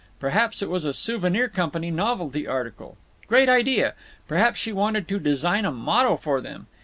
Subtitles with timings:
[0.19, 2.97] Perhaps it was a Souvenir Company novelty article.
[3.27, 3.93] Great idea!
[4.27, 6.65] Perhaps she wanted to design a motto for them.